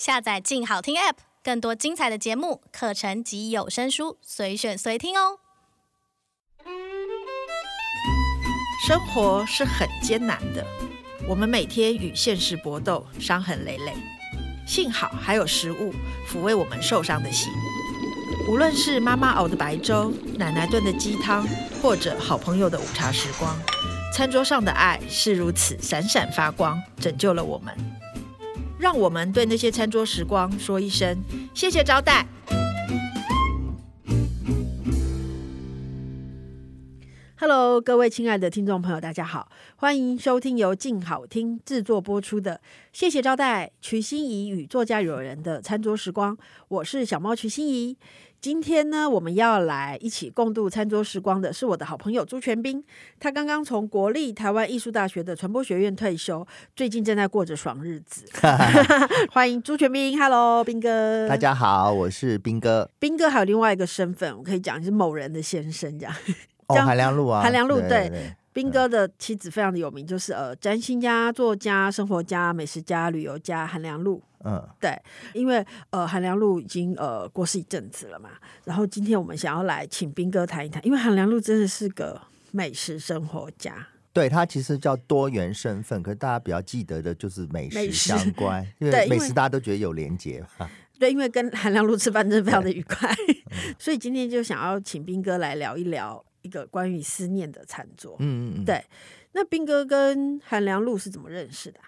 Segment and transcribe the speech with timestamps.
[0.00, 5.40] 下载“静好听 ”App，更多精彩的节目、课程及有声书，随选随听哦。
[8.88, 10.66] 生活是很艰难的，
[11.28, 13.92] 我们每天与现实搏斗，伤痕累累。
[14.66, 15.92] 幸好还有食物
[16.26, 17.52] 抚慰我们受伤的心。
[18.48, 21.46] 无论是妈妈熬的白粥、奶奶炖的鸡汤，
[21.82, 23.54] 或者好朋友的午茶时光，
[24.14, 27.99] 餐桌上的爱是如此闪闪发光，拯救了我们。
[28.80, 31.22] 让我们对那些餐桌时光说一声
[31.52, 32.26] 谢谢招待。
[37.36, 42.54] Hello，各位亲爱的听众朋友，大家好，欢迎收听由静好听制作播出的
[42.90, 46.36] 《谢谢招待》，瞿欣怡与作家友人的餐桌时光。
[46.68, 47.98] 我是小猫瞿欣怡。
[48.40, 52.82] 今天呢，我们要来一起共度餐桌时光的是我的好朋友朱全斌。
[53.18, 58.24] 他刚刚从国立台湾艺术大学的传播学院退休，最近正在过着爽日子。
[59.30, 61.28] 欢迎朱全斌，Hello，斌哥。
[61.28, 62.90] 大家好，我是斌哥。
[62.98, 66.14] 斌哥还有另外一个身份，我可以讲是某人的先生，这样。
[66.68, 68.10] 哦，韩良露啊，韩良露，对，
[68.52, 74.22] 斌哥的妻子非常的有名，就是呃，占星家、作家、生活家、美食家、旅游家韩良露。
[74.42, 74.90] 嗯，对，
[75.34, 78.30] 因为呃，韩良露已经呃过世一阵子了嘛，
[78.64, 83.86] 然后今天我们想要来请斌哥谈一谈，因为韩良露真的是个美食生活家。
[84.12, 90.68] 对，他其实叫多元身份，可是大家比较记得的就是美食相关， 因为美食大家都觉得有连结嘛。
[90.98, 93.14] 对，因为跟韩良露吃饭真的非常的愉快，
[93.78, 96.24] 所以今天就想要请斌哥来聊一聊。
[96.42, 98.84] 一个关于思念的餐桌，嗯嗯嗯对。
[99.32, 101.86] 那斌哥跟韩良露是怎么认识的、啊？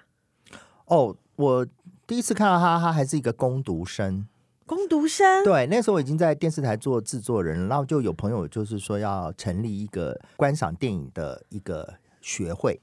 [0.87, 1.67] 哦，我
[2.07, 4.27] 第一次看到他，他还是一个攻读生。
[4.65, 5.43] 攻读生？
[5.45, 12.81] 对，那时候我已经在电视台做制作人，然后就有朋友就是说要成立一个观赏电影的一个学会，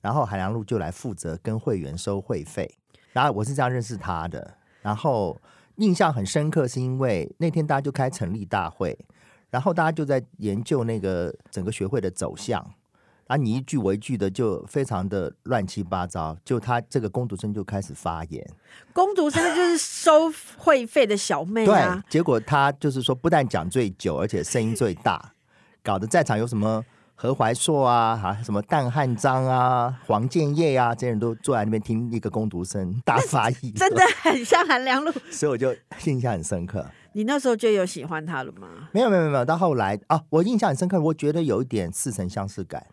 [0.00, 2.76] 然后韩良露就来负责跟会员收会费，
[3.12, 5.40] 然后我是这样认识他的，然后
[5.76, 8.96] 印象很深刻，是因为那天大家就开成立大会。
[9.52, 12.58] 然后大家就在研究那个整个学会的走向，
[13.26, 16.34] 然后你一句我一句的就非常的乱七八糟。
[16.42, 18.42] 就他这个工读生就开始发言，
[18.94, 22.02] 工读生就是收会费的小妹啊。
[22.02, 25.34] 对，结果他就是说不但讲最久，而且声音最大，
[25.82, 26.82] 搞得在场有什么
[27.14, 36.84] 何怀硕啊，哈，什么旦汉章啊、黄建业啊，这些人都坐在那边听一个工读生大发言， 真的很像韩良露，所以我就印象很深刻。
[37.14, 38.88] 你那时候就有喜欢他了吗？
[38.92, 42.86] 没有没有没有，到后来啊，我印象很深刻，我觉得有一点似曾相识感。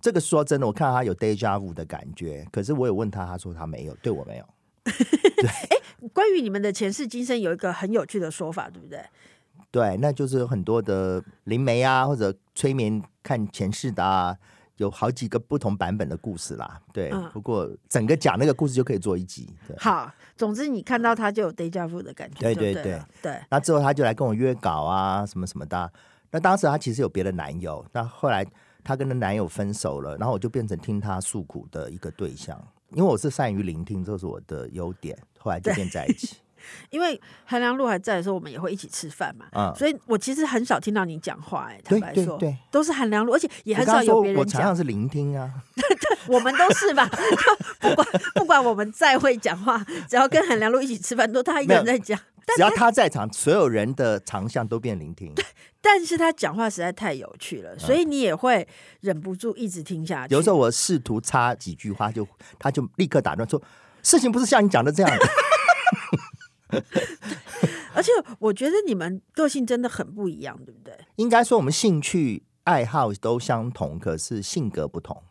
[0.00, 4.44] 这个说真的，我看到他有 deja vu 的感觉，可是我有问他，他说他没有，对我没有。
[4.84, 5.78] 对，哎，
[6.12, 9.00] 关于你们的前世今生，有一个很有趣的说法，对不对？
[9.70, 14.36] 对，那就是有很多的灵媒啊，或者催眠看前世的啊。
[14.76, 17.10] 有好几个不同版本的故事啦，对。
[17.10, 19.48] 嗯、不过整个讲那个故事就可以做一集。
[19.68, 22.40] 对，好，总之你看到他就有 deja vu 的感觉。
[22.40, 23.02] 对对对对。
[23.22, 25.92] 对，那之后他就来跟我约稿啊，什么什么的。
[26.30, 28.44] 那当时他其实有别的男友，那后来
[28.82, 35.16] 他跟那男友分手了，然后我就变成听他诉苦的一个对象，因为我是善于聆听，这是我的优点。
[35.38, 36.38] 后来就变在一起。
[36.90, 44.40] 因为韩良露还在的时候，我们也会一起吃饭嘛，嗯，所以我其实很少听到你讲话，哎，坦白说，对，对，都是韩良露，而且也很少有别人讲。
[44.40, 45.50] 我常常是聆听啊，
[46.28, 47.08] 我们都是吧？
[47.80, 52.18] 不管不管我们再会讲话，只要跟韩良露一起吃饭，都他一个人在讲。
[52.56, 55.32] 只要他在场，所有人的长相都变聆听。
[55.34, 55.42] 对，
[55.80, 58.68] 但是他讲话实在太有趣了，所以你也会
[59.00, 60.34] 忍不住一直听下去。
[60.34, 63.60] 有时候我试图插几句话，就他就立刻打断说
[64.04, 65.26] ：“事情不是像你讲的这样的。”
[67.94, 70.92] 而且我觉得你们个性真的很不一样，对不对？
[71.16, 75.22] 应该说我们兴趣爱好都相同，可是性格不同。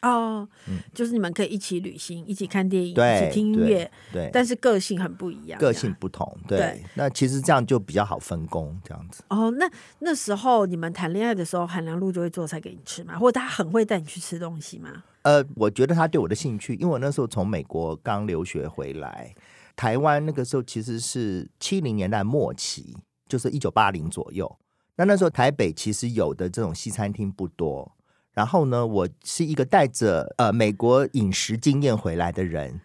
[0.00, 6.56] 哦，嗯，就是你们可以一起旅行，一起看电影，一起听音乐，对，但是个性很不一样，个性不同，对。
[6.56, 9.24] 对，那其实这样就比较好分工，这样子。
[9.28, 9.68] 哦，那
[9.98, 13.18] 那时候你们谈恋爱的时候，韩良露就会做菜给你吃吗？
[13.18, 15.02] 或者他很会带你去吃东西吗？
[15.22, 19.34] 呃，我觉得他对我的兴趣，因为我那时候从美国刚留学回来。
[19.78, 22.96] 台湾那个时候其实是七零年代末期，
[23.28, 24.58] 就是一九八零左右。
[24.96, 27.92] 那那时候台北其实有的这种西餐厅不多。
[28.32, 32.80] 然后呢，我是一个带着呃美国饮食经验回来的人，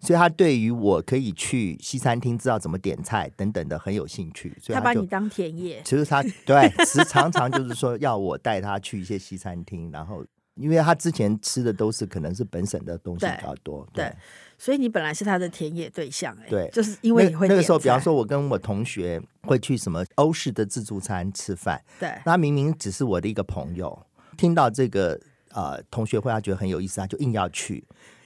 [0.00, 4.56] 所以他对于我可以去西餐厅知道怎么点菜等等的很有兴趣。
[4.58, 5.82] 所以他，他把你当田野。
[5.82, 10.24] 其实他 对，其实常常就是说要我带他去一些西餐厅，然后
[10.54, 13.86] 因为他之前吃的都是可能是本省的东西比较多。
[13.92, 14.06] 对。
[14.06, 14.16] 对
[14.58, 24.04] 所以你本来是他的田野对象，哎，对，就是因为你会那，那个时候，比方说，我跟我同学会去什么欧式的自助餐吃饭，对，那明明只是我的一个朋友，
[24.36, 25.18] 听到这个
[25.52, 27.84] 呃同学会，他觉得很有意思，他就硬要去，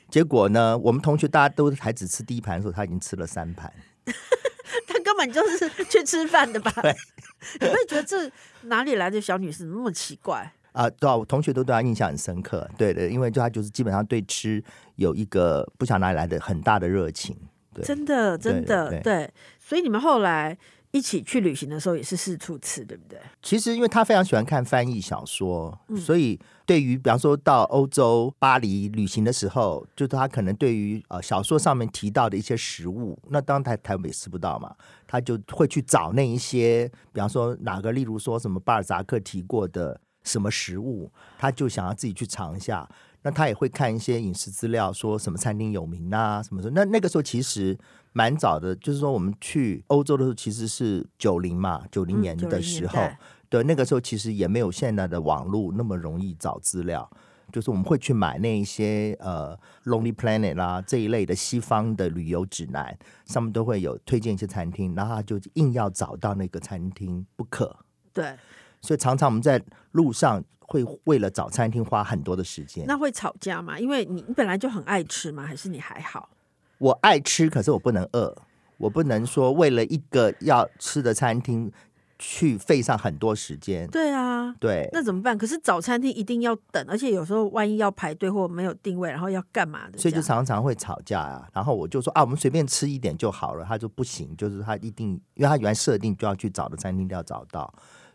[0.08, 3.70] 结果呢，我们同学大家都还只吃第一盘的时候，他已经吃了三盘，
[4.88, 6.73] 他根本就是去吃饭的吧？
[6.81, 6.96] 对，
[7.61, 8.32] 你会觉得这
[8.62, 10.91] 哪里来的小女生那么奇怪啊？
[10.91, 12.69] 对啊，我同学都对他印象很深刻。
[12.77, 14.63] 对对，因为就他就是基本上对吃
[14.97, 17.37] 有一个不晓得哪里来的很大的热情。
[17.73, 20.59] 对，真的真的对，对，对，所以你们后来。
[20.95, 23.19] 一起去旅行的时候也是四处吃，对不对？
[23.41, 34.77] 其实，因为他非常喜欢看翻译小说，嗯、所以对于比方说到欧洲巴黎旅行的时候，就是他可能对于呃小说上面提到的一些食物，那当然台台北吃不到嘛，
[35.07, 42.89] 他就会去找那一些，比方说哪个，例如说什么巴尔扎克提过的什么食物，他就想要自己去尝一下。
[43.25, 46.75] 那他也会看一些饮食资料，说什么餐厅有名啊，什么什么。
[46.75, 47.79] 那那个时候其实
[48.13, 53.17] 蛮早的，就是说我们去欧洲的时候，其实是九零嘛，九零年的时候，嗯，
[53.49, 57.09] 对，那个时候其实也没有现在的网络那么容易找资料。
[57.53, 59.55] 就是我们会去买那一些呃
[59.85, 67.77] 《Lonely Planet》啦这一类的西方的旅游指南，上面都会有推荐一些餐厅，然后他就硬要找到那个餐厅不可。
[68.11, 68.37] 对，
[68.82, 69.62] 所以常常我们在
[69.93, 70.44] 路上。
[70.64, 73.79] 会为了找餐厅花很多的时间，那会吵架吗？
[73.79, 75.44] 因为你你本来就很爱吃吗？
[75.44, 76.31] 还是你还好？
[76.79, 78.34] 我爱吃，可是我不能饿，
[78.79, 81.70] 我不能说为了一个要吃的餐厅
[82.19, 83.87] 去费上很多时间。
[83.88, 85.37] 对啊，对，那怎么办？
[85.37, 89.99] 可是找餐厅一定要等，而且有时候万一要排队或没有定位，然后要干嘛的？
[89.99, 91.46] 所以就常常会吵架啊。
[91.52, 93.64] 然后我就说啊，我们随便吃一点就好了。
[93.67, 97.70] 他就不行，就是他一定，因为他原来设定就要去找的餐厅都要找到。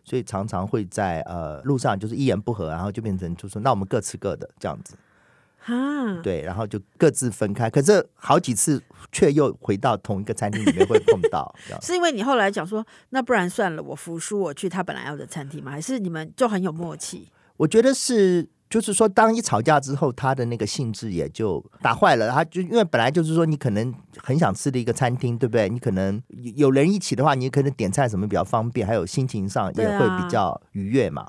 [0.07, 4.95] 所以常常会在呃路上就是一言不合，然后就变成就说那我们各吃各的这样子，
[5.59, 5.74] 哈，
[6.24, 7.69] 对，然后就各自分开。
[7.69, 8.81] 可是好几次
[9.12, 15.71] 却又回到同一个餐厅里面会碰到，是因为你后来讲说那不然算了，我服输，我去他本来要的餐厅吗？
[15.71, 17.27] 还是你们就很有默契？
[17.57, 18.48] 我觉得是。
[18.69, 22.29] 就是说，当一吵架之后，他的那个兴致也就打坏了。
[22.29, 25.69] 他就因为本来就是说，你可能很想吃的一个餐厅，对不对？
[25.69, 26.21] 你可能
[26.55, 31.25] 有人一起的话，你可能点菜什么比较方便，还有心情上也会比较愉悦嘛。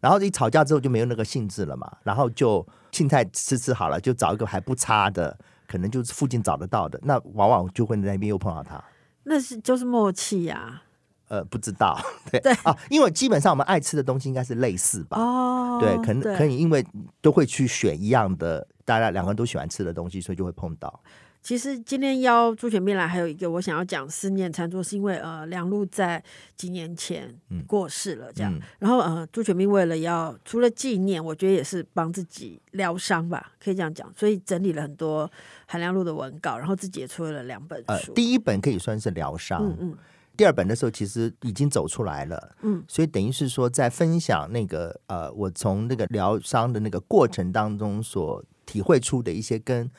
[0.00, 1.90] 然后一吵架之后就没有那个兴致了嘛。
[2.04, 5.36] 然后就青菜吃吃好了，就找一个还不差的，
[5.66, 8.82] 可能就是附近找得到的，那往往就会在那边又碰到他。
[9.24, 10.82] 那是就是默契呀。
[11.28, 11.98] 呃，不知道，
[12.30, 15.18] 对对啊，因为基本上我们爱吃的东西应该是类似吧？
[15.20, 16.84] 哦，对，可能可以，因为
[17.20, 21.00] 都会去选一样的，大家两个人都喜欢吃的东西，所以就会碰到。
[21.40, 26.22] 其实今天邀朱全斌来，还有一个我想要讲思念餐桌，是因为呃，梁璐在
[26.56, 27.32] 几年前
[27.66, 28.52] 过世了，这样。
[28.52, 35.30] 嗯、然后呃，朱全斌为了要除了纪念，我觉得也是帮自己疗伤吧，可以这样讲，所以整理了很多
[35.66, 37.84] 韩良露的文稿，然后自己也出了两本书。
[37.86, 39.98] 呃，第一本可以算是疗伤，嗯嗯。
[40.38, 49.90] 第二本的时候，其实已经走出来了，嗯，所以等于是说，在分享那个呃，我从那个疗伤的那个过程当中所体会出的一些跟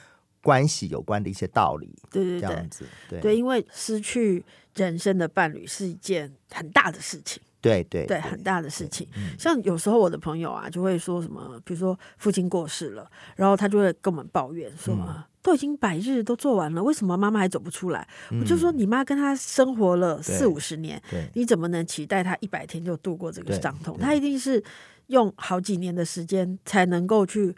[0.42, 3.20] 关系有关的一些道理，对对对，这样子，对。
[3.20, 4.46] 对，因为失去
[4.76, 9.08] 人生的伴侣是一件很大的事情，对对对，很大的事情。
[9.38, 14.94] 像有时候我的朋友啊，就会说什么，比如说父亲过世了，然后他就会跟我们抱怨说。
[14.96, 18.06] 嗯都已经百日都做完了，为什么妈妈还走不出来？
[18.30, 21.02] 嗯、我就说，你妈跟他生活了四五十年，
[21.34, 23.98] 你怎么能期待他一百天就度过这个伤痛？
[23.98, 24.62] 他一定是
[25.08, 27.56] 用好几年的时间才能够去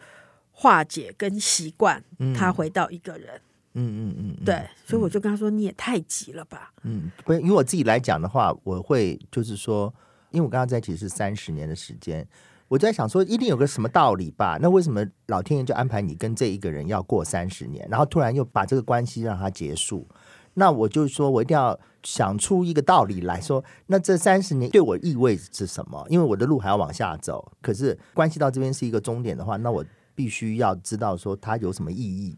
[0.52, 2.02] 化解跟习惯，
[2.38, 3.42] 他回到一个人。
[3.74, 6.72] 嗯嗯嗯，嗯，对，所以我就跟他说，你也太急了吧？
[6.84, 9.94] 嗯，不，因为我自己来讲的话，我会就是说，
[10.32, 12.28] 因为我跟他在一起是三十年的时间。
[12.68, 14.58] 我在想说，一定有个什么道理吧？
[14.62, 20.08] 那为什么老天爷就安排你跟这一个人要过三十年，然后突然又把这个关系让他结束？
[20.54, 26.06] 那我就说我一定要想出一个道理来说，那这三十年对我意味是什么？
[26.10, 29.84] 因为我的路还要往下走，可是关系到这边是一个终点的话，那我
[30.16, 32.38] 必须要知道说它有什么意义，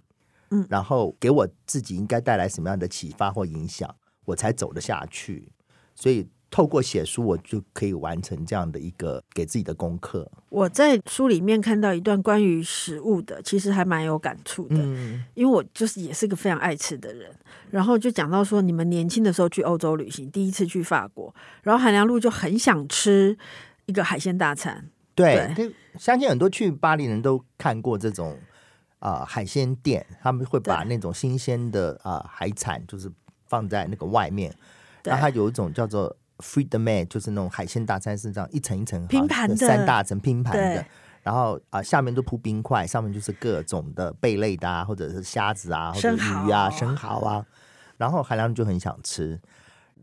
[0.53, 3.93] 嗯，然后给我自己应该带来什么样的启发或影响，
[4.25, 5.51] 我才走得下去。
[5.95, 6.27] 所以。
[6.55, 10.31] 透过写书，我就可以完成这样的一个给自己的功课。
[10.50, 14.75] 我在书里面看到一段关于食物的，其实还蛮有感触的。
[14.77, 17.36] 嗯，因为我就是也是个非常爱吃的人。
[17.72, 21.33] 然后就讲到说，你们年轻的时候去欧洲旅行，第一次去法国，
[21.63, 23.36] 然后韩良露就很想吃
[23.88, 24.91] 一个海鲜大餐。
[25.15, 28.38] 对，对，相信很多去巴黎人都看过这种
[29.03, 33.12] 啊、呃、海鲜店，他们会把那种新鲜的啊、呃、海产就是
[33.45, 34.55] 放在那个外面，
[35.03, 36.15] 然后它有一种叫做。
[36.39, 40.86] free the man，就是那种海鲜大餐，是这样一层一层拼盘的三大层拼盘的，
[41.22, 47.45] 然后啊、呃、下面都铺冰块，上面就是各种的贝类的啊，或者是虾子啊，或者鱼啊、生蚝啊。
[47.98, 49.39] 然后海良就很想吃，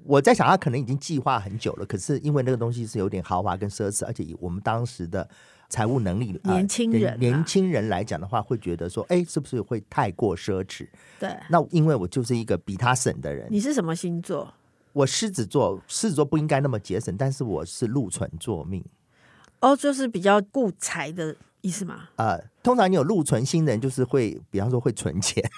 [0.05, 5.29] 我在想，他可能已经计划很久了，可是因为那个东西是有点豪华跟奢侈，而且以我们当时的
[5.71, 10.87] 财务能力，年轻人、年轻人来讲的话，会觉得说，哎，是不是会太过奢侈？
[11.19, 11.35] 对。
[11.49, 13.47] 那因为我就是一个比他省的人。
[13.49, 14.53] 你是什么星座？
[14.93, 18.85] 我狮子座，狮子座不应该那么节省，但是我是禄存坐命。
[19.61, 22.09] 哦，就是比较顾财的意思吗？
[22.17, 25.49] 呃，通常你有禄存星的人，就是会，比方说会存钱。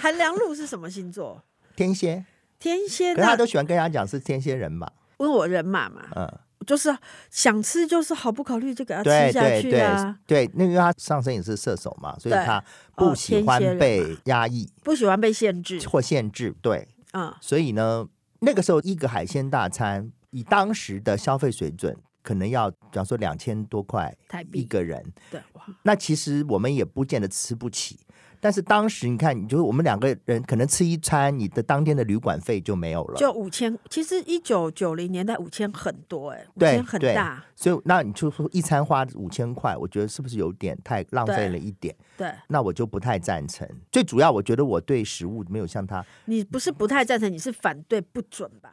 [0.00, 1.44] 韩良禄是什么星座？
[1.76, 2.24] 天蝎。
[2.58, 4.90] 天蝎，可是他都喜欢跟人家讲是天蝎人嘛？
[5.18, 6.02] 问我人马嘛？
[6.14, 6.96] 嗯，就是
[7.30, 10.18] 想吃，就是毫不考虑就给他吃下去啊。
[10.26, 12.62] 对，对，对，那因为他上身也是射手嘛，所以他
[12.96, 16.54] 不喜欢被压抑，哦，不喜欢被限制或限制。
[16.60, 18.06] 对，嗯，所以呢，
[18.40, 20.10] 那个时候一个海鲜大餐。
[20.34, 25.38] 以当时的消费水准，可能要，比方说两千多块台币一个人，对，
[25.82, 28.00] 那其实我们也不见得吃不起。
[28.42, 33.78] 但是当时你看，你就是我们两个人可能吃一餐，你的当天的旅馆费就没有了，就五千。
[33.88, 37.44] 其实一九九零年代五千很多哎、欸，五千很大。
[37.54, 41.94] 所以那你就说一餐花五千块，我觉得是不是有点太浪费了一点？
[42.18, 43.64] 对，对那我就不太赞成。
[43.92, 46.04] 最主要，我觉得我对食物没有像他。
[46.24, 48.72] 你不是不太赞成，你是反对不准吧？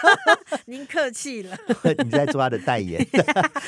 [0.64, 1.54] 您客气了。
[2.02, 3.06] 你在做他的代言，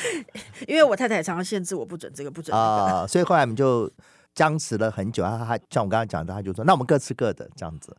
[0.67, 3.93] 因为我太太常常限制我不准这个不准啊、那个，所以后来我们就。
[4.35, 7.97] 僵持了很久，他他像我刚刚讲的，他就说：“那我们各吃各的，这样子。”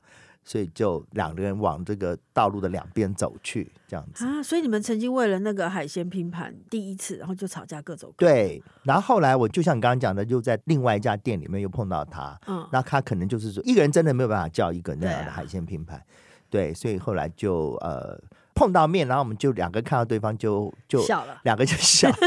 [0.48, 4.44] 所以就两个人往这个道路的两边走去，这样子啊。
[4.44, 8.28] 所以你们曾经为了那个海鲜拼盘第一次，然后就吵架，各走各。
[8.28, 12.40] 对，然后后来我就像你刚刚讲的，就在另外一家店里面又碰到他。
[12.46, 16.00] 嗯，那他可能就是说，一个人真的没有办法叫一个那样的海鲜拼盘。
[16.48, 18.16] 对，所以后来就呃
[18.56, 22.10] 碰到面，然后我们就两个看到对方就就笑了，两个就笑。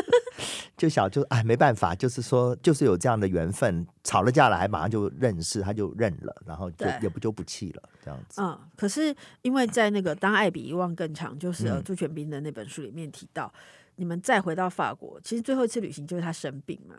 [0.77, 8.41] 就笑就哎没办法，就是说就是有这样的缘分，吵了架了还马上就认识，他就认了，然后就也不就不气了这样子。
[8.41, 13.61] 嗯，可是因为在那个当爱比遗忘更长，就是朱全斌的那本书里面提到，嗯、
[13.97, 16.95] 你们再回到法国，其实最后一次旅行就是他生病嘛。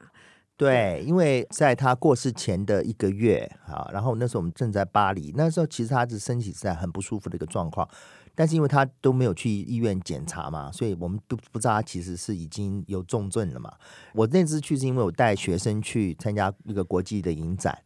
[0.57, 7.88] 对，因为在他过世前的一个月啊，然后那时候我们正在巴黎，那时候其实他的身体是在很不舒服的一个状况。
[8.39, 13.69] 但是因为他都没有去医院检查嘛，所以我们都不知道他其实是已经有重症了嘛。
[14.13, 17.77] 我那次去是因为我带学生去参加一个国际的影展，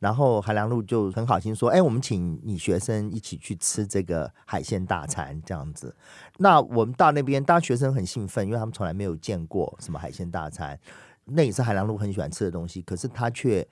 [0.00, 5.94] 然后韩良露就很好心说：“哎，我们请你学生一起去吃这个海鲜大餐，这样子。”
[6.38, 10.76] 那我们到那边，当学生很兴奋，因为他们从来没有见过什么海鲜大餐，
[11.24, 13.64] 那也是韩良露很喜欢吃的东西，可是他却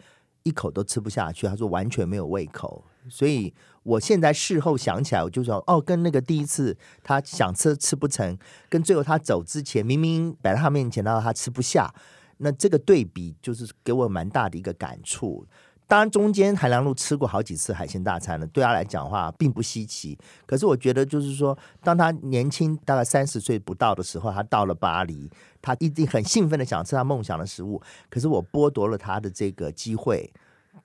[0.49, 2.83] 一口都吃不下去，他说完全没有胃口。
[3.11, 3.53] 所以，
[3.83, 8.37] 我现在事后想起来，我就说，哦，跟那个第一次他想吃吃不成，
[8.69, 11.93] 跟最后他走之前，明明摆在他面前，然后他吃不下，
[12.39, 15.47] 那这个对比就是给我蛮大的一个感触。
[15.89, 20.17] 当然，中间韩良露吃过好几次海鲜大餐了，对他来讲的话并不稀奇。
[20.47, 25.29] 可是我觉得，就是说，当他年轻大概三十岁不到的时候，他到了巴黎，
[25.61, 27.83] 他一定很兴奋的想吃他梦想的食物。
[28.09, 30.33] 可是我剥夺了他的这个机会。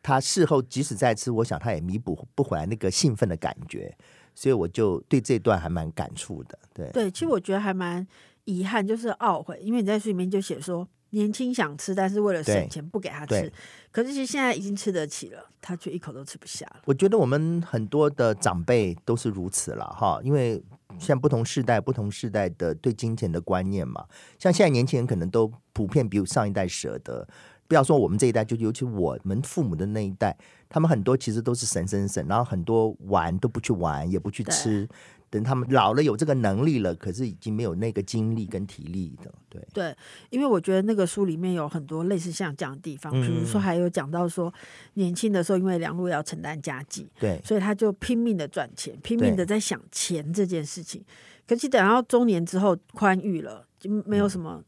[0.02, 3.96] 他事后即使再吃，我想他也弥补不回来那个兴奋的感觉，
[4.36, 6.60] 所以我就对这段还蛮感触的。
[6.74, 8.06] 对对，其实我觉得还蛮
[8.44, 13.52] 遗憾，就是懊悔，因为你在书里面就写说，年轻想吃，但是为了省钱不给他吃，
[13.92, 16.82] 可是其实现在已经吃得起了，他却一口都吃不下了。
[16.86, 20.62] 我觉得我们很多的长辈都是如此了哈，因为
[21.00, 24.06] 像不同世代、不同世代的对金钱的观念嘛，
[24.38, 27.28] 像现在年轻人可能都普遍比上一代舍得。
[27.66, 30.36] 不要说我们这一代，就尤其我们父母的那一代，
[30.70, 34.88] 他们很多其实都是省省省，然后很多玩都不去玩，也不去吃。
[35.34, 39.34] 等他们老了有这个能力了，可是已经没有那个精力跟体力的。
[39.50, 39.98] 对对，
[40.30, 44.54] 因为我觉得那个书里面有很多类似像这样的地方，比如说还有讲到说，
[44.94, 51.04] 年轻的时候因为梁璐要承担家计，对，所以他就拼命的赚钱，拼命的在想钱这件事情。
[51.48, 54.58] 可是等到中年之后宽裕了，就没有什么。
[54.60, 54.66] 嗯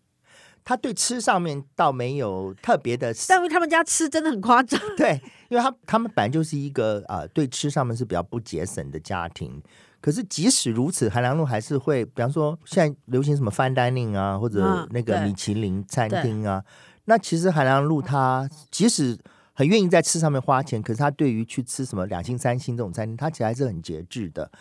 [0.67, 4.81] 他对吃上面倒没有特别的，但因为他们家吃真的很夸张。
[4.97, 9.61] 对，因为他他们本来就是一个啊、呃，对吃上面是比较不节省的家庭。
[10.05, 16.63] 可是即使如此，韩良路还是会，比方说现在流行什么 fine dining 啊，或者那个米其林餐厅啊。
[17.05, 19.17] 那其实韩良路他即使
[19.53, 24.51] 很愿意在吃上面花钱，可是他对于去吃什么两星三星这种餐厅，他其实还是很节制的。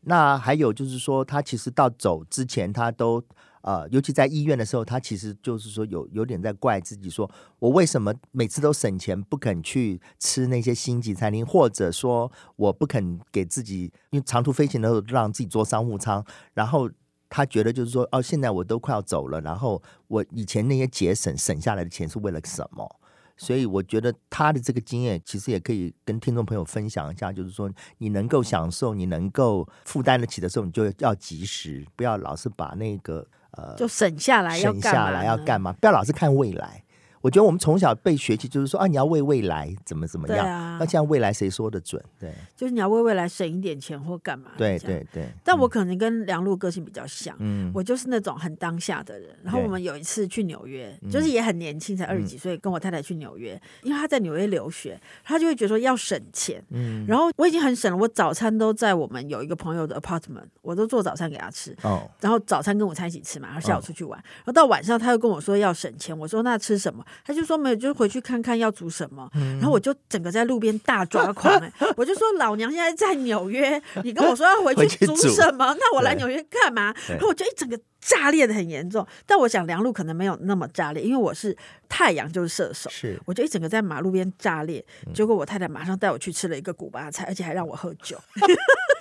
[0.00, 3.22] 那还有就是说，他其实到走之前，他都。
[3.68, 16.88] 呃，尤其在医院的时候，他其实就是说有有点在怪自己说，我为什么每次都省钱，不肯去吃那些星级餐厅，或者说我不肯给自己，因为长途飞行的时候让自己坐商务舱，然后
[17.28, 22.96] 他觉得就是说，哦，现在我都快要走了，然后我以前那些节省省下来的钱是为了什么？
[23.36, 36.82] 所以我觉得他的这个经验其实也可以跟听众朋友分享一下，就是说你能够享受，你能够负担得起的时候，你就要及时，不要老是把那个呃，就省下来要干嘛，省下来要干嘛，不要老是看未来。
[37.28, 40.78] 我觉得我们从小被学习就是说啊，你要为未来怎么怎么样。
[40.78, 42.02] 那这样未来谁说的准？
[42.18, 42.32] 对。
[42.56, 44.52] 就是你要为未来省一点钱或干嘛。
[44.56, 45.28] 对对对。
[45.44, 47.36] 但我可能跟梁璐个性比较像。
[47.38, 47.70] 嗯。
[47.74, 49.36] 我就是那种很当下的人。
[49.42, 56.64] 然后我们有一次去纽约，就是也很年轻，才二十几岁，跟我太太去纽约，因为她在纽约留学，她就会觉得说要省钱。
[56.70, 57.04] 嗯。
[57.06, 61.76] 然后我已经很省了，我早餐都在我们有一个朋友的 apartment，我都做早餐给他吃。
[61.82, 62.08] 哦。
[62.22, 67.04] 然后早餐跟午餐一起吃嘛，然后下午出去玩，然后到晚上他又跟我说要省钱，我说那吃什么？
[67.24, 71.60] 他就说没有，就回去看看要煮什么，嗯、然后我就整个在路边大抓狂！
[71.96, 75.74] 我就说老娘现在在纽约，你跟我说要回去煮什么？
[75.78, 76.94] 那我来纽约干嘛？
[77.08, 79.06] 然后我就一整个炸裂的很严重。
[79.26, 81.56] 但我想梁璐可能没有那么炸裂，因为我是
[81.88, 84.84] 太阳就是射手，是我就一整个在马路边炸裂。
[85.12, 88.18] 结果我太太马上带我去吃了一个古巴菜，而且还让我喝酒。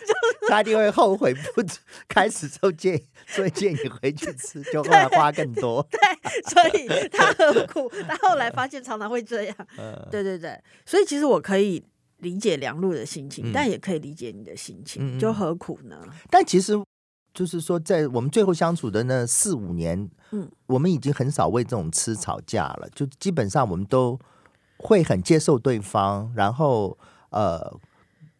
[0.48, 1.64] 他一定会后悔不
[2.08, 5.86] 开始就建议，所以建议你回去吃，就后来花更多。
[5.92, 6.00] 对，
[6.44, 9.56] 所以他很苦，他后来发现常常会这样。
[10.12, 11.84] 对对对，所以其实我可以
[12.20, 16.00] 理解梁璐的心情，嗯、但也可以理解你的心情，就何苦呢？
[16.30, 16.74] 但其实
[17.34, 24.20] 就是说，在我们最后相处的那四五年，嗯，我们已经很少为这种吃吵架了，就基本上我们都
[24.78, 26.98] 会很接受对方，然后
[27.30, 27.80] 呃，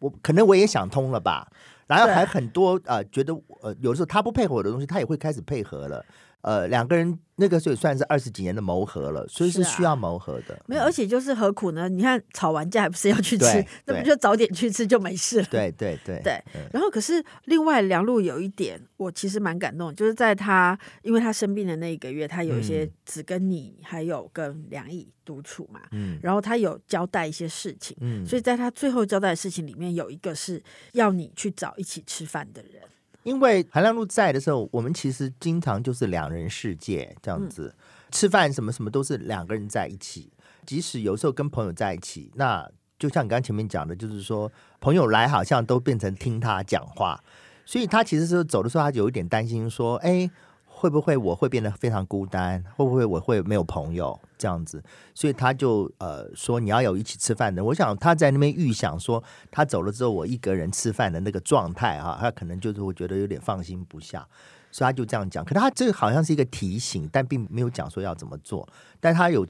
[0.00, 1.48] 我可能我也想通了吧。
[1.88, 6.04] 然后还很多呃，觉得呃，有的时候他不配合我的东西，他也会开始配合了。
[6.42, 10.54] 呃，两个人那个时候也算是二十几年的磨合了，所以是需要磨合的。
[10.54, 11.88] 啊、没有，而且就是何苦呢？
[11.88, 13.64] 你看吵完架还不是要去吃？
[13.86, 15.46] 那不就早点去吃就没事了？
[15.50, 16.42] 对对对对。
[16.72, 32.82] 然后可是另外梁璐有一点，我其实蛮感动，就是在他因为他生病的那一个月，他有一些只跟你还有跟梁毅独处嘛，嗯，然后他有交代一些事情，嗯，所以在他最后交代的事情里面，有一个是要你去找一起吃饭的人。
[33.28, 40.32] 因为韩亮路在的时候，我们其实经常就是两人世界这样子，嗯、吃饭什么什么都是两个人在一起。
[40.64, 42.66] 即使有时候跟朋友在一起，那
[42.98, 47.22] 就像你刚刚前面讲的，就是说朋友来好像都变成听他讲话，
[47.66, 50.30] 所以他其实是走的时候，他就有一点担心说，哎。
[50.78, 52.62] 会不会我会变得非常孤单？
[52.76, 54.80] 会不会我会没有朋友这样子？
[55.12, 57.64] 所以他就呃说你要有一起吃饭的。
[57.64, 64.24] 我想他在那边预想说他走了之后我一个人吃饭的那个状态哈，他可能就是会觉得有点放心不下，
[64.70, 65.44] 所以他就这样讲。
[65.44, 68.68] 可是他这个好像是一个提醒，但并没有讲说要怎么做。
[69.00, 69.44] 但他有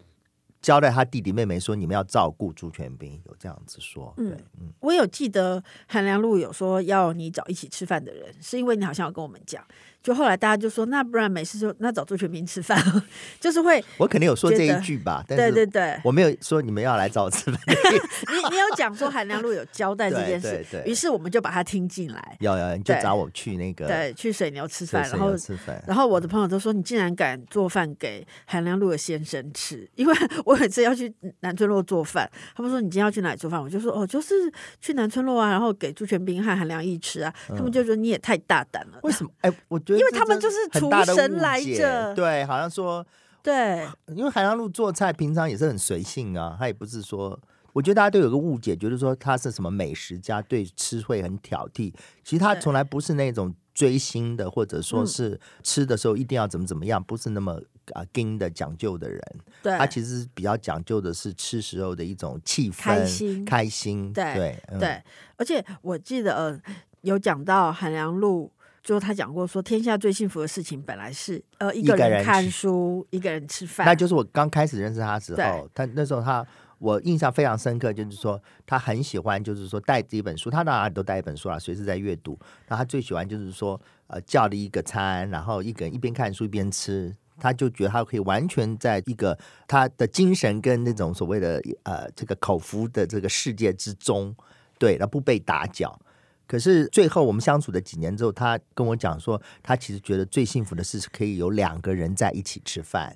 [0.63, 4.13] 交代他弟弟妹妹说你们要照顾朱全斌，有这样子说。
[4.17, 4.27] 对，
[4.59, 9.63] 嗯，我有记得韩良露有说要你找一起吃饭的人，是因为你好像有跟我们讲。
[10.03, 12.81] 就后来大家就说，那不然每次就那找朱全斌吃饭，
[13.41, 13.85] 就是会。
[13.97, 17.61] 我肯定有说这一句吧，但是对对对，我没有说你们要来找我吃饭。
[17.67, 22.37] 你你有讲说韩良露有交代这件事，于是我们就把他听进来。
[22.41, 25.83] 有有，你就找我去那个对，去水牛吃饭，然后吃饭。
[25.87, 30.15] 然后我的朋友都说，你竟然敢做饭给韩良露的先生吃，因为
[30.47, 34.35] 我每次要去南村路做饭，他们说你今天要去哪里做饭，我就说哦，就是
[34.81, 37.35] 去南村路啊，然后给朱全斌和韩良毅吃啊。
[37.49, 39.01] 他们就说你也太大胆了。
[39.03, 39.31] 为什么？
[39.41, 39.83] 哎，我。
[39.97, 43.07] 因为他们就是厨神来着，对，好像说
[43.43, 47.39] 对，因为韩良露做菜平常也是很随性啊，他也不是说，
[47.73, 51.93] 我觉得大家都有个误解，觉得说他是什么美食家，对吃会很挑剔，
[52.25, 57.59] 其实他从来不是那种追星的，或者说是吃的时候一定要怎么怎么样，不是那么
[57.93, 59.23] 啊盯的讲究的人，
[59.63, 65.03] 对，他其实比较讲究的是吃时候的一种气氛，开心，开心，对对、嗯、对，
[65.37, 66.61] 而且我记得呃
[67.03, 68.53] 有讲到韩良露。
[68.89, 73.87] 就他讲过说，天下最幸福的事情本来是呃一个人看书，一个人吃饭。
[73.87, 76.43] 那就是我刚开始认识他的时候，他那时候他
[76.79, 82.39] 我印象非常深刻，就是说他很喜欢，就是说带着一本书，他到哪里都带一本书啊，随时在阅读。
[82.67, 94.35] 那他最喜欢就是说呃叫了一个餐，然后一个人一边看书一边吃，他就觉得他可以完全在一个他的精神跟那种所谓的呃这个口福的这个世界之中，
[94.79, 96.01] 对，而不被打搅。
[96.49, 103.15] 可是最后我们相处的几年之后，他跟我讲说，他其实觉得最幸福的事是可以有两个人在一起吃饭。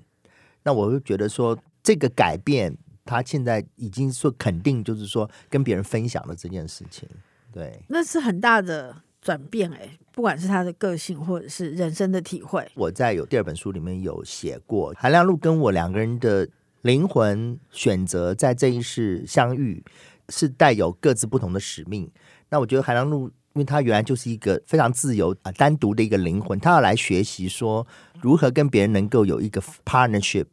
[0.63, 7.09] 那我就觉得说，这个改变，他现在已经说肯定，就是说跟别人分享了这件事情。
[7.51, 12.71] 对，那是很大的转变哎，不管是他的个性或者是人生的体会。
[12.75, 16.47] 我在有第二本书里面有写过，韩亮露跟我两个人的
[16.83, 19.83] 灵魂选择在这一世相遇，
[20.29, 22.11] 是带有各自不同的使命。
[22.53, 27.87] 那我觉得海浪路，因为他原来就是一个非常自由啊、单独的一个灵魂，他要来学习说
[28.21, 30.49] 如何跟别人能够有一个 partnership，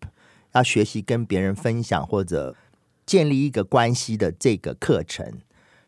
[0.53, 2.55] 要学习跟别人分享或者
[3.05, 5.41] 建立一个关系的这个课程。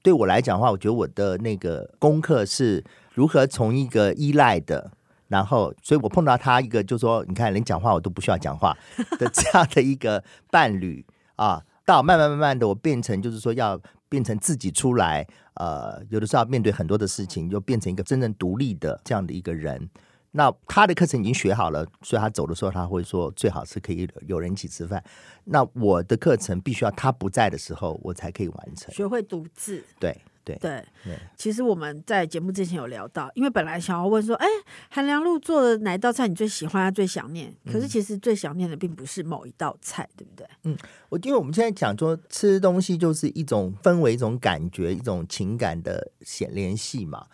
[0.03, 4.91] 对我来讲的话，我觉得我的那个功课是如何从一个依赖的，
[5.29, 8.77] 然后，所以我碰到他一个，就是说，你看，连讲话我都不需要讲话
[9.17, 11.05] 的这样的一个伴侣
[11.37, 13.79] 啊，到慢慢慢慢的，我变成就是说要
[14.11, 19.89] 变成自己出来，呃，有的时候要面对很多的事情，又变成一个真正独立的这样的一个人。
[20.31, 25.01] 那他的课程已经学好了，所以他走的时候他会说，最好是可以有人一起吃饭。
[25.45, 28.93] 那我的课程必须要他不在的时候，我才可以完成。
[28.93, 29.81] 学会独自。
[29.97, 31.17] 对对对对。
[31.35, 34.47] 其实我们在节目之前有聊到，因为本来想要问说，哎，
[34.89, 37.53] 韩良露做的哪一道菜你最喜欢、最想念？
[37.65, 40.47] 可是其实最想念的并不是某一道菜，对不对？
[40.63, 40.77] 嗯，
[41.09, 47.25] 我因为我们现在讲说吃东西就是一种氛围、一种感觉、一种情感的显联系嘛。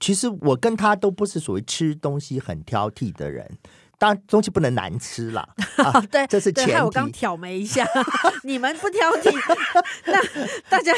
[0.00, 3.58] 其实我跟他都不是属于吃东西很挑剔的人。
[3.98, 6.72] 当然东西不能难吃啦， 啊、对，这是前提。
[6.74, 7.86] 我刚挑眉一下，
[8.44, 9.32] 你们不挑剔，
[10.06, 10.20] 那
[10.68, 10.92] 大家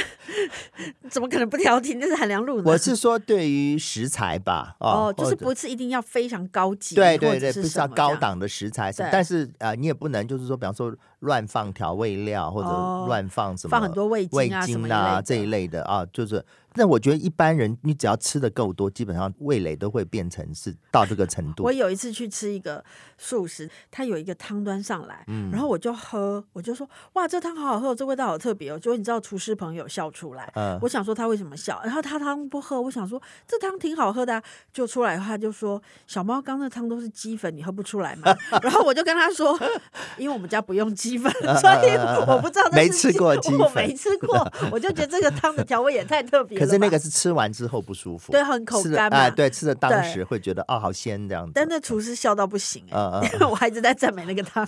[1.08, 1.96] 怎么可能不挑剔？
[2.00, 2.62] 那是海良露。
[2.64, 10.94] 我是说，对于食材吧，哦，哦，就是不是一定要非常高级，对对对，不是要高档的食材，但是啊、呃，你也不能就是说，比方说
[11.26, 12.68] 乱放调味料或者
[13.06, 16.44] 乱放什么，放很多味精啊，味精啊这一类的啊，就是。
[16.78, 21.62] 那我觉得一般人，你只要吃的够多，基本上味蕾都会变成是到这个程度。
[21.64, 22.84] 我有一次去吃一个
[23.16, 28.78] 素食，它有一个汤端上来，嗯，然后我就喝，我就说哇，这汤好好喝，这味道好特别哦。
[28.78, 31.80] 结果你知道厨师朋友笑出来，嗯，我想说他为什么笑？
[31.82, 38.36] 然后他汤不喝，我想说这汤挺好喝的啊，就出来他就说小猫刚那汤都是鸡粉，你喝不出来吗？
[38.62, 39.58] 然后我就跟他说，
[40.18, 46.64] 因为我们家不用鸡粉， 所以我不知道没吃过我没吃过，我就觉得这个汤的调味也太特别了。
[46.64, 49.16] 可是那个是吃完之后不舒服，对，很口干嘛。
[49.16, 51.52] 哎，对，吃的当时会觉得哦，好鲜这样子。
[51.54, 54.66] 但那厨师笑到不行哎、我还一直在赞美那个汤。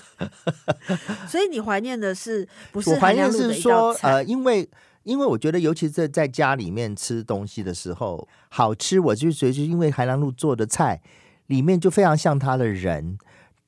[1.28, 2.90] 所以你怀念的是不是？
[2.90, 4.68] 我怀念是说呃，因为
[5.04, 11.00] 因为我觉得，尤其是在家里面吃东西的时候，好吃，我就觉得，因为海南路做的菜
[11.46, 13.16] 里面就非常像他的人，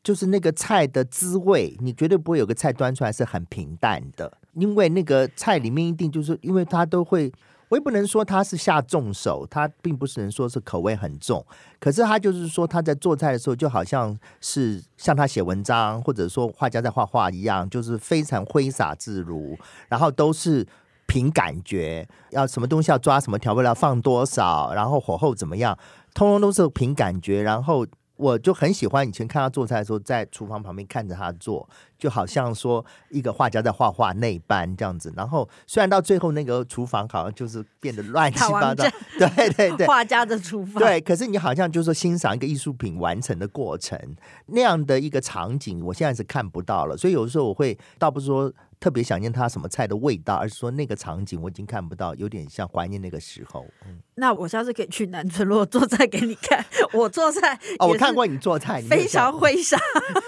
[0.03, 7.33] 就是那个菜的滋味，你绝对不会有个菜端出来是很平淡的，因为那个菜里面一定就是因为他都会。
[7.69, 11.47] 我也不能说他是下重手，他并不是能说是口味很重，
[11.79, 19.57] 可是他就是说他在做菜的时候，就好像是像他写文章或者说画家在画画一样，就是非常挥洒自如，
[19.89, 20.67] 然后都是
[21.07, 25.79] 凭感觉，要什么东西要抓什么调味料放多少，然后火候怎么样，
[26.13, 27.87] 通通都是凭感觉，然后。
[28.21, 31.67] 我就很喜欢以前看他做菜的时候，在厨房旁边看着他做，
[31.99, 35.11] 就好像说一个画家在画画那般这样子。
[35.17, 38.85] 然后虽然到最后那个厨房好像就是变得乱七八糟，
[39.19, 41.01] 对对对，画家的厨房，对。
[41.01, 43.99] 可是你好像就是说欣赏一个艺术品完成的过程，
[44.47, 46.97] 那样的一个场景，我现在是看不到了。
[46.97, 48.53] 所以有的时候我会倒不是说。
[48.81, 53.67] 特别想念他什么菜的味道，而是说那个场景我已经看不到，有点像怀念那个时候。
[53.87, 56.65] 嗯，那我下次可以去南村落做菜给你看。
[56.95, 59.79] 我做菜哦，我看过你做菜，非常挥洒，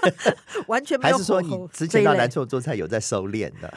[0.69, 1.17] 完全没有。
[1.17, 3.73] 还是说你之前到南村落做菜有在收敛的？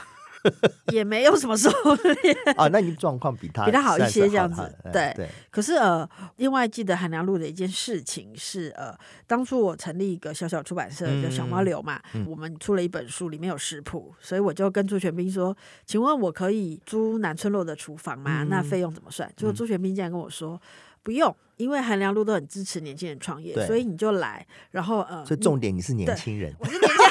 [0.94, 5.30] 也没有什么收敛哦，那你状况比他 比他好一些，这样子对对。
[5.50, 8.96] 可是呃，另外记得韩良露的一件事情是呃，
[9.28, 15.56] 当初我成立一个小小出版社，叫小猫流嘛，嗯、我们出了一本书，里面有食谱，所以我就跟朱全斌说
[15.86, 18.44] ：“请问我可以租南村落的厨房吗？
[18.44, 20.60] 嗯、那费用怎么算？”结果朱全斌竟然跟我说
[21.06, 27.06] ：“不用，因为韩良露都很支持年轻人创业，所以你就来。”然后呃，所以重点你是年轻人，我是年轻人。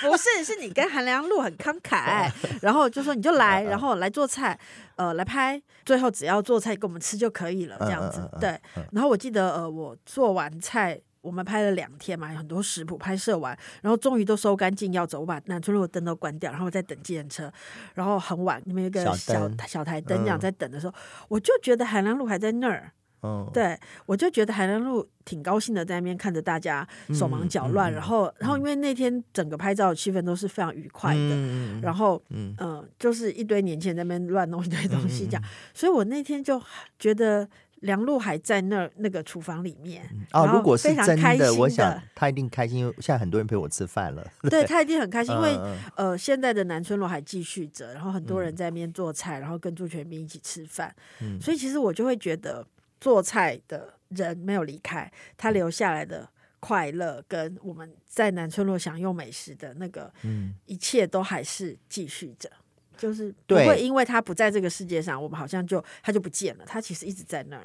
[0.00, 2.30] 不是，是你跟韩良露很慷慨，
[2.62, 4.58] 然后就说你就来，然后来做菜，
[4.96, 8.26] 呃，来拍，最后只要做菜给我们吃就可以了，这样子。
[8.40, 8.58] 对，
[8.92, 17.52] 然后我记得呃，我做完菜，我们拍了两天嘛，很多食谱拍摄完，然后终于都收干净要走，我把南村路的灯都关掉，然后我在等计程车，
[17.94, 20.94] 然后很晚，你们有个小小，小台灯这样在等的时候，
[21.28, 22.92] 我就觉得韩良露还在那儿。
[23.22, 36.62] 嗯，对，我就觉得韩良露挺高兴的，在那边看着大家手忙脚乱，嗯嗯、然后，然后因为那天整个拍照的气氛都是非常愉快的，嗯、然后，嗯、呃，就是一堆年轻人在那边乱弄一堆东西，这样，嗯、所以我那天就
[36.98, 37.48] 觉得
[37.80, 52.64] 梁露还在那儿那个厨房里面，哦，如果是真的，的我想他一定开心，因为现在很多人陪我吃饭了，对， 对他一定很开心，因为、嗯、呃，现在的南村路还继续着，然后很多人在那边做菜，然后跟朱全斌一起吃饭，嗯、所以其实我就会觉得。
[53.00, 56.28] 做菜的人没有离开，他留下来的
[56.60, 62.50] 快乐跟我们在南村落享用美食的那个，嗯，一切都还是继续着，
[62.96, 67.62] 就是不会因为他不在这个世界上，我们好像就他就不见了，他其实一直在那儿。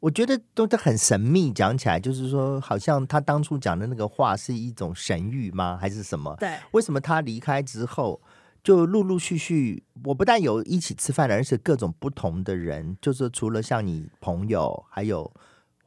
[0.00, 5.78] 我觉得都是很神秘，讲起来就是说，好像他当初讲的那个话是一种神谕吗？
[5.80, 6.34] 还是什么？
[6.40, 8.20] 对，为什么他离开之后？
[8.62, 15.30] 就陆陆续续，我不但有一起吃饭的，而且各种不同的人，就是除了像你朋友，还有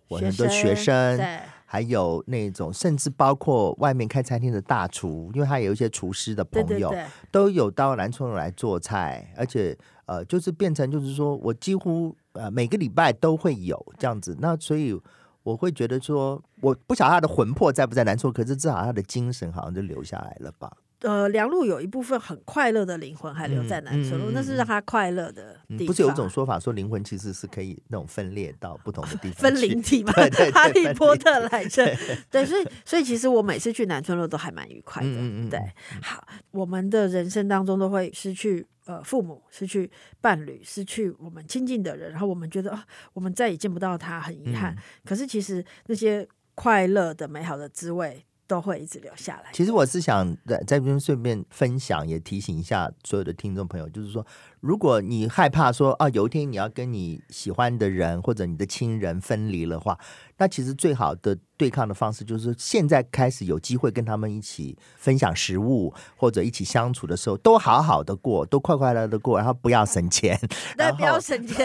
[0.10, 15.00] 我很多学生，对，还有那种甚至包括外面开餐厅的大厨，因为他有一些厨师的朋友，对对对，都有到南村来做菜，而且呃，就是变成就是说我几乎呃每个礼拜都会有这样子，那所以
[15.44, 20.76] 我会觉得说，我不晓得他的魂魄在不在南充，可是至少他的精神好像就留下来了吧。
[21.02, 25.88] 呃，梁璐有一部分很快乐的灵魂还留在南村路，嗯嗯、那是让他快乐的地方。
[25.88, 30.14] 不是有一种说法说灵魂其实是可以那种分裂到不同的地方， 分灵体嘛？
[30.54, 31.86] 哈利波特来着。
[32.32, 35.10] 对，所以所以其实我每次去南村路都还蛮愉快的。
[35.10, 35.60] 嗯嗯对，
[36.02, 44.74] 好，我们的人生当中都会失去呃父母，失去伴侣，失去我们亲近的人，然后我们觉得啊，我们再也见不到他，很遗憾。
[44.74, 48.26] 嗯、可是其实那些快乐的、美好的滋味。
[48.48, 49.52] 都会一直留下来。
[49.54, 54.26] 其实我是想在在这边顺便分享，也提醒一下所有的听众朋友，就是说，
[54.66, 59.96] 如果你害怕说啊，有一天你要跟你喜欢的人或者你的亲人分离的话，
[60.38, 70.36] 那其实最好的对抗的方式就是现在开始有机会跟他们一起分享食物或者一起相处的时候，都好好的过， 都快快乐乐的过，然后不要省钱，
[70.76, 71.64] 对，不要省钱。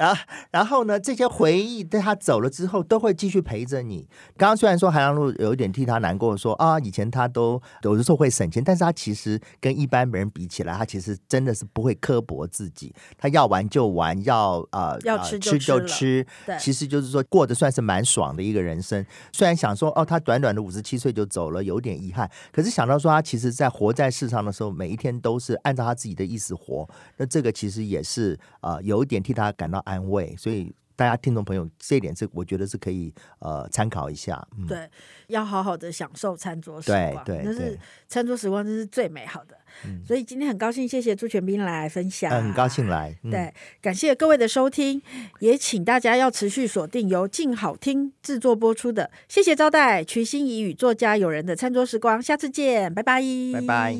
[0.00, 0.98] 然后，然后呢？
[0.98, 4.08] 这些回忆在他走了之后，都会继续陪着你。
[4.38, 12.94] 刚刚虽然说韩良露有一点替他难过，说啊，以前他都有的时候会省钱，但是他其实跟一般人比起来，他其实真的是不会刻薄自己。
[13.18, 16.26] 他要玩就玩，要呃要吃就吃，吃就吃。
[16.46, 19.04] 对，其实就是说过得算是蛮爽的一个人生。
[19.32, 22.30] 虽然想说哦，他短短的五十七岁就走了，有点遗憾。
[22.52, 34.40] 可是想到说他其实在活在世上的时候，每一天都是按照他自己的意思活，那这个其实也是呃有一点替他感到安慰，所以大家听众朋友，这一点是我觉得是可以呃参考一下。
[34.56, 34.88] 嗯、对，
[35.26, 39.56] 要好好的享受餐桌时光，对，对那是餐桌时光，这是最美好的。
[39.84, 43.18] 嗯、所以今天很高兴，谢谢朱全斌来分享，嗯、很高兴来。
[43.24, 45.02] 嗯、对，感谢各位的收听，
[45.40, 53.20] 也请大家要持续锁定由静好听制作播出的《谢谢招待》瞿心怡与作家友人的餐桌时光，下次见，拜拜，
[53.54, 53.96] 拜拜。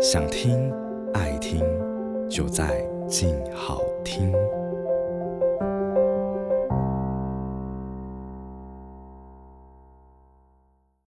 [0.00, 0.72] 想听
[1.14, 1.62] 爱听。
[2.30, 4.57] 就在静好听。